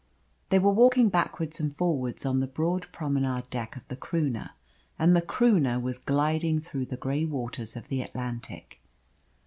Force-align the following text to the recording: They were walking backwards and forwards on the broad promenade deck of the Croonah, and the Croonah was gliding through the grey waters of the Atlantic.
They 0.49 0.57
were 0.57 0.71
walking 0.73 1.09
backwards 1.09 1.59
and 1.59 1.71
forwards 1.71 2.25
on 2.25 2.39
the 2.39 2.47
broad 2.47 2.91
promenade 2.91 3.47
deck 3.51 3.75
of 3.75 3.87
the 3.87 3.95
Croonah, 3.95 4.49
and 4.97 5.15
the 5.15 5.21
Croonah 5.21 5.79
was 5.79 5.99
gliding 5.99 6.59
through 6.59 6.87
the 6.87 6.97
grey 6.97 7.23
waters 7.23 7.75
of 7.75 7.87
the 7.87 8.01
Atlantic. 8.01 8.81